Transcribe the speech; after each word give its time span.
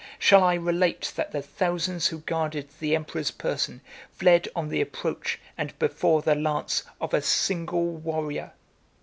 Shall 0.17 0.43
I 0.43 0.55
relate 0.55 1.13
that 1.15 1.31
the 1.31 1.43
thousands 1.43 2.07
who 2.07 2.21
guarded 2.21 2.69
the 2.79 2.95
emperor's 2.95 3.29
person 3.29 3.81
fled 4.11 4.47
on 4.55 4.69
the 4.69 4.81
approach, 4.81 5.39
and 5.59 5.77
before 5.77 6.23
the 6.23 6.33
lance, 6.33 6.81
of 6.99 7.13
a 7.13 7.21
single 7.21 7.91
warrior? 7.97 8.53